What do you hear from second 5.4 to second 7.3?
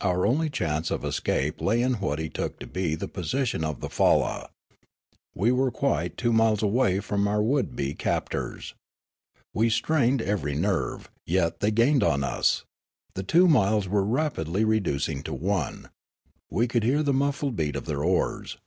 were quite two miles away from